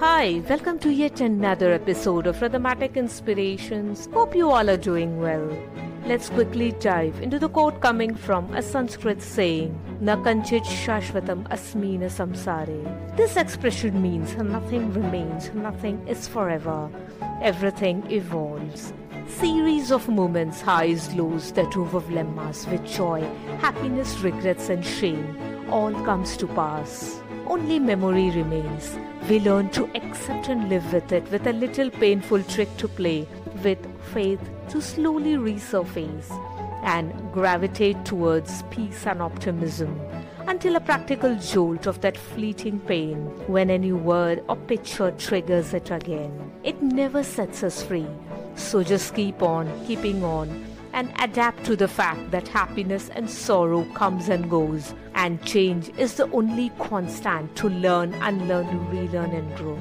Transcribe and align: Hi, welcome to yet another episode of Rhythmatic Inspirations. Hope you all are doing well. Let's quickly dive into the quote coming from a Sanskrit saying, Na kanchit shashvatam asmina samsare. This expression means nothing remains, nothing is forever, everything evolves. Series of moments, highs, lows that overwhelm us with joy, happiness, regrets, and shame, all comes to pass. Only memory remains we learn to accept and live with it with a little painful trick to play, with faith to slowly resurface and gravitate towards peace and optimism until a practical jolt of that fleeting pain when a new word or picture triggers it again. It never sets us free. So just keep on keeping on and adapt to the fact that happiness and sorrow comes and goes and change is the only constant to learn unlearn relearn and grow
Hi, 0.00 0.42
welcome 0.48 0.78
to 0.78 0.90
yet 0.90 1.20
another 1.20 1.74
episode 1.74 2.26
of 2.26 2.36
Rhythmatic 2.36 2.94
Inspirations. 2.94 4.08
Hope 4.14 4.34
you 4.34 4.50
all 4.50 4.70
are 4.70 4.78
doing 4.78 5.20
well. 5.20 5.46
Let's 6.06 6.30
quickly 6.30 6.72
dive 6.72 7.20
into 7.20 7.38
the 7.38 7.50
quote 7.50 7.82
coming 7.82 8.14
from 8.14 8.50
a 8.54 8.62
Sanskrit 8.62 9.20
saying, 9.20 9.78
Na 10.00 10.16
kanchit 10.16 10.64
shashvatam 10.64 11.46
asmina 11.50 12.08
samsare. 12.08 13.14
This 13.18 13.36
expression 13.36 14.00
means 14.00 14.34
nothing 14.36 14.90
remains, 14.94 15.52
nothing 15.52 16.00
is 16.08 16.26
forever, 16.26 16.88
everything 17.42 18.02
evolves. 18.10 18.94
Series 19.28 19.92
of 19.92 20.08
moments, 20.08 20.62
highs, 20.62 21.12
lows 21.12 21.52
that 21.52 21.76
overwhelm 21.76 22.38
us 22.38 22.66
with 22.68 22.86
joy, 22.86 23.20
happiness, 23.58 24.18
regrets, 24.20 24.70
and 24.70 24.82
shame, 24.82 25.36
all 25.68 25.92
comes 26.06 26.38
to 26.38 26.46
pass. 26.46 27.19
Only 27.50 27.80
memory 27.80 28.30
remains 28.30 28.96
we 29.28 29.40
learn 29.40 29.70
to 29.70 29.90
accept 29.96 30.48
and 30.48 30.68
live 30.68 30.92
with 30.92 31.10
it 31.10 31.28
with 31.32 31.48
a 31.48 31.52
little 31.52 31.90
painful 31.90 32.44
trick 32.44 32.76
to 32.76 32.86
play, 32.86 33.26
with 33.64 33.84
faith 34.14 34.38
to 34.68 34.80
slowly 34.80 35.32
resurface 35.32 36.30
and 36.84 37.12
gravitate 37.32 38.04
towards 38.04 38.62
peace 38.70 39.04
and 39.04 39.20
optimism 39.20 40.00
until 40.46 40.76
a 40.76 40.80
practical 40.80 41.34
jolt 41.40 41.88
of 41.88 42.00
that 42.02 42.16
fleeting 42.16 42.78
pain 42.78 43.16
when 43.48 43.70
a 43.70 43.78
new 43.78 43.96
word 43.96 44.44
or 44.48 44.54
picture 44.54 45.10
triggers 45.18 45.74
it 45.74 45.90
again. 45.90 46.52
It 46.62 46.80
never 46.80 47.24
sets 47.24 47.64
us 47.64 47.82
free. 47.82 48.06
So 48.54 48.84
just 48.84 49.16
keep 49.16 49.42
on 49.42 49.66
keeping 49.86 50.22
on 50.22 50.66
and 50.92 51.12
adapt 51.18 51.64
to 51.64 51.74
the 51.74 51.88
fact 51.88 52.30
that 52.30 52.46
happiness 52.46 53.08
and 53.08 53.28
sorrow 53.28 53.84
comes 53.94 54.28
and 54.28 54.48
goes 54.48 54.94
and 55.20 55.44
change 55.44 55.90
is 55.98 56.14
the 56.14 56.26
only 56.32 56.70
constant 56.78 57.54
to 57.54 57.68
learn 57.68 58.14
unlearn 58.28 58.66
relearn 58.90 59.30
and 59.32 59.54
grow 59.54 59.78